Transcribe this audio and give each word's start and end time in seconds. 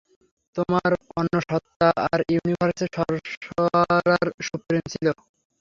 তোমার 0.55 0.89
অন্য 1.19 1.33
সত্তা 1.43 1.87
তার 1.97 2.19
ইউনিভার্সে 2.33 2.85
সর্সারার 2.95 4.27
সুপ্রিম 4.47 4.83
ছিল। 4.91 5.05